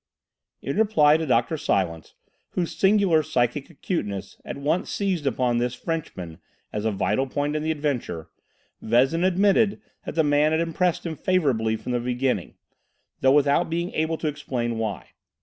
[0.63, 1.57] In reply to Dr.
[1.59, 2.15] Silence,
[2.53, 6.39] whose singular psychic acuteness at once seized upon this Frenchman
[6.73, 8.31] as a vital point in the adventure,
[8.81, 12.55] Vezin admitted that the man had impressed him favourably from the beginning,
[13.19, 15.09] though without being able to explain why.